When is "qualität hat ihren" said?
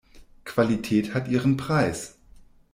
0.45-1.57